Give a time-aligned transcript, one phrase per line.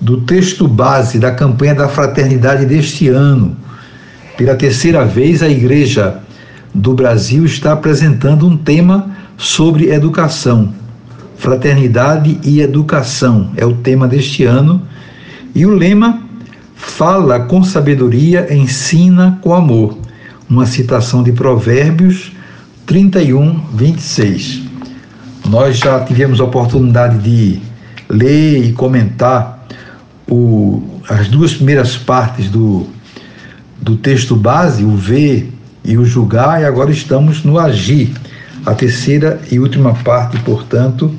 [0.00, 3.56] do texto base da campanha da fraternidade deste ano.
[4.36, 6.18] Pela terceira vez, a Igreja
[6.74, 10.72] do Brasil está apresentando um tema sobre educação.
[11.36, 14.82] Fraternidade e educação é o tema deste ano.
[15.54, 16.30] E o lema
[16.80, 19.98] Fala com sabedoria, ensina com amor.
[20.48, 22.32] Uma citação de Provérbios
[22.86, 24.62] 31, 26.
[25.48, 27.60] Nós já tivemos a oportunidade de
[28.08, 29.59] ler e comentar
[30.30, 32.86] o, as duas primeiras partes do,
[33.80, 35.52] do texto base, o ver
[35.84, 38.14] e o julgar, e agora estamos no agir,
[38.64, 41.12] a terceira e última parte, portanto,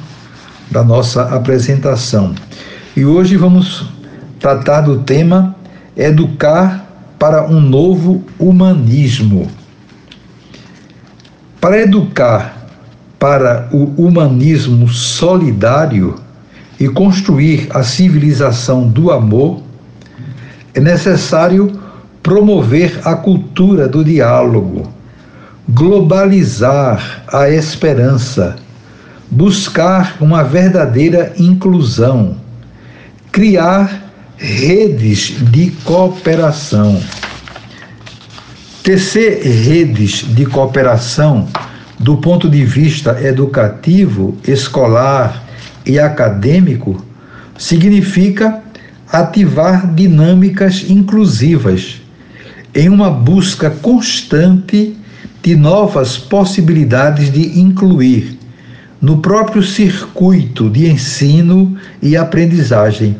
[0.69, 2.33] da nossa apresentação.
[2.95, 3.85] E hoje vamos
[4.39, 5.55] tratar do tema
[5.95, 6.87] Educar
[7.19, 9.51] para um novo humanismo.
[11.59, 12.61] Para educar
[13.19, 16.15] para o humanismo solidário,
[16.81, 19.61] e construir a civilização do amor,
[20.73, 21.79] é necessário
[22.23, 24.91] promover a cultura do diálogo,
[25.69, 28.55] globalizar a esperança,
[29.29, 32.35] buscar uma verdadeira inclusão,
[33.31, 36.99] criar redes de cooperação.
[38.81, 41.47] Tecer redes de cooperação
[41.99, 45.50] do ponto de vista educativo, escolar
[45.85, 47.03] e acadêmico
[47.57, 48.61] significa
[49.11, 52.01] ativar dinâmicas inclusivas
[52.73, 54.95] em uma busca constante
[55.43, 58.37] de novas possibilidades de incluir
[59.01, 63.17] no próprio circuito de ensino e aprendizagem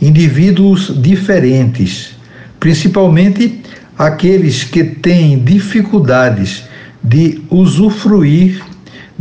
[0.00, 2.16] indivíduos diferentes,
[2.58, 3.60] principalmente
[3.98, 6.64] aqueles que têm dificuldades
[7.02, 8.62] de usufruir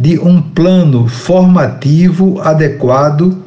[0.01, 3.38] de um plano formativo adequado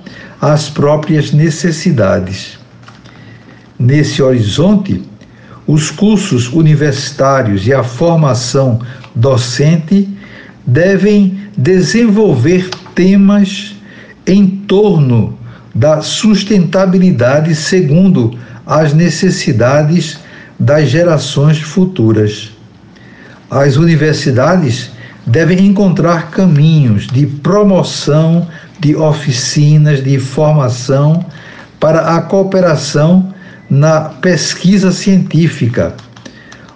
[0.40, 2.60] às próprias necessidades.
[3.76, 5.02] Nesse horizonte,
[5.66, 8.80] os cursos universitários e a formação
[9.12, 10.08] docente
[10.64, 13.74] devem desenvolver temas
[14.24, 15.36] em torno
[15.74, 20.20] da sustentabilidade segundo as necessidades
[20.58, 22.52] das gerações futuras.
[23.50, 24.93] As universidades
[25.26, 28.46] devem encontrar caminhos de promoção
[28.78, 31.24] de oficinas de formação
[31.80, 33.32] para a cooperação
[33.70, 35.94] na pesquisa científica,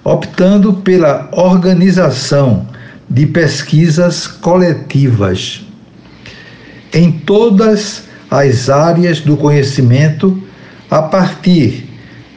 [0.02, 2.66] optando pela organização
[3.08, 5.64] de pesquisas coletivas.
[6.92, 10.42] Em todas as áreas do conhecimento,
[10.90, 11.88] a partir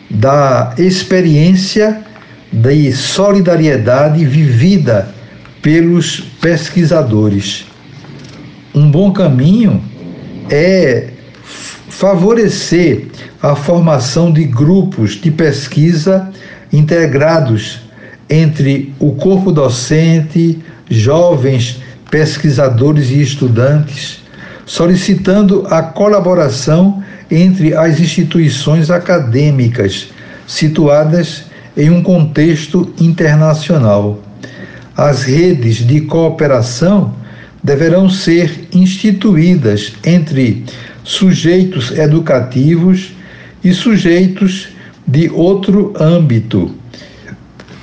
[0.10, 2.02] da experiência
[2.52, 5.14] de solidariedade vivida
[5.62, 7.66] pelos pesquisadores.
[8.74, 9.84] Um bom caminho
[10.50, 11.10] é
[11.90, 13.08] favorecer
[13.42, 16.32] a formação de grupos de pesquisa
[16.72, 17.82] integrados
[18.30, 24.22] entre o corpo docente, jovens pesquisadores e estudantes,
[24.66, 30.10] solicitando a colaboração entre as instituições acadêmicas
[30.48, 31.46] situadas
[31.76, 34.20] em um contexto internacional
[34.96, 37.14] as redes de cooperação
[37.64, 40.66] deverão ser instituídas entre
[41.04, 43.14] sujeitos educativos
[43.64, 44.70] e sujeitos
[45.08, 46.76] de outro âmbito.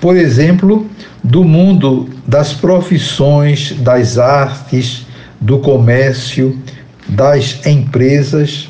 [0.01, 0.87] Por exemplo,
[1.23, 5.07] do mundo das profissões, das artes,
[5.41, 6.59] do comércio,
[7.09, 8.69] das empresas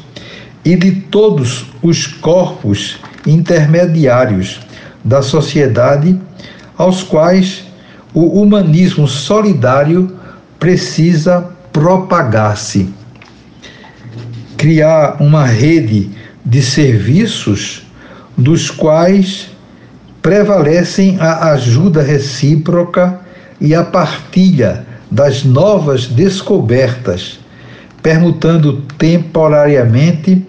[0.64, 4.60] e de todos os corpos intermediários
[5.04, 6.18] da sociedade
[6.76, 7.64] aos quais
[8.14, 10.16] o humanismo solidário
[10.58, 12.92] precisa propagar-se.
[14.56, 16.10] Criar uma rede
[16.44, 17.82] de serviços
[18.36, 19.50] dos quais
[20.22, 23.20] prevalecem a ajuda recíproca
[23.60, 27.38] e a partilha das novas descobertas,
[28.02, 30.46] permutando temporariamente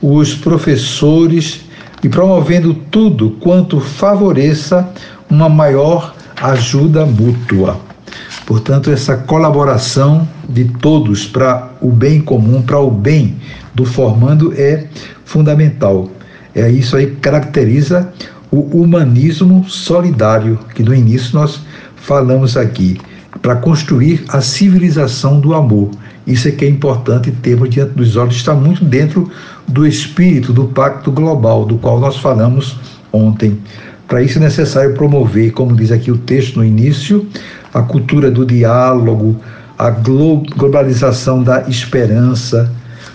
[0.00, 1.60] os professores
[2.02, 4.88] e promovendo tudo quanto favoreça
[5.30, 7.80] uma maior ajuda mútua.
[8.44, 13.36] Portanto, essa colaboração de todos para o bem comum, para o bem
[13.72, 14.86] do formando é
[15.24, 16.10] fundamental.
[16.54, 18.12] É isso aí que caracteriza
[18.50, 21.62] o humanismo solidário, que no início nós
[21.96, 23.00] falamos aqui,
[23.40, 25.90] para construir a civilização do amor.
[26.26, 29.30] Isso é que é importante termos diante dos olhos, está muito dentro
[29.66, 32.76] do espírito do Pacto Global, do qual nós falamos
[33.12, 33.58] ontem.
[34.12, 37.26] Para isso é necessário promover, como diz aqui o texto no início,
[37.72, 39.40] a cultura do diálogo,
[39.78, 42.70] a globalização da esperança,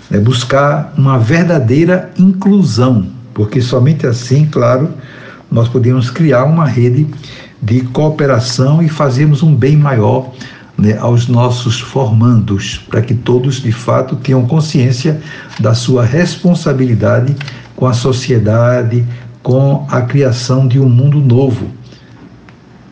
[0.09, 0.17] né?
[0.17, 4.89] buscar uma verdadeira inclusão, porque somente assim, claro,
[5.51, 7.05] nós podemos criar uma rede
[7.61, 10.31] de cooperação e fazermos um bem maior
[10.75, 15.21] né, aos nossos formandos, para que todos de fato tenham consciência
[15.59, 17.35] da sua responsabilidade
[17.75, 19.05] com a sociedade,
[19.41, 21.67] com a criação de um mundo novo.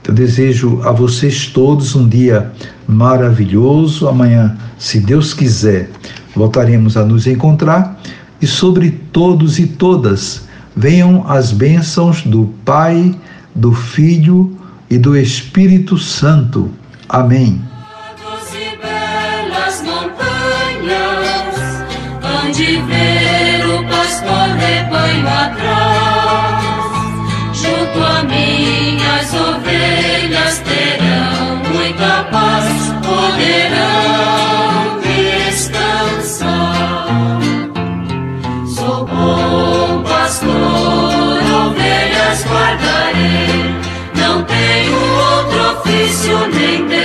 [0.08, 2.52] Eu desejo a vocês todos um dia
[2.88, 4.08] maravilhoso.
[4.08, 5.90] Amanhã, se Deus quiser,
[6.36, 8.00] voltaremos a nos encontrar
[8.42, 10.46] e sobre todos e todas
[10.76, 13.16] venham as bênçãos do Pai,
[13.56, 14.56] do Filho
[14.90, 16.70] e do Espírito Santo.
[17.10, 17.62] Amém.
[22.56, 22.95] de
[46.56, 47.05] ofício nem